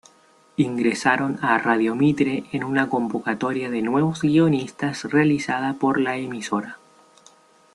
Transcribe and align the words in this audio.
Ingresaron 0.57 1.37
a 1.43 1.59
Radio 1.59 1.93
Mitre 1.93 2.45
en 2.53 2.63
una 2.63 2.89
convocatoria 2.89 3.69
de 3.69 3.83
nuevos 3.83 4.21
guionistas 4.23 5.03
realizada 5.03 5.75
por 5.75 5.99
la 5.99 6.17
emisora. 6.17 6.79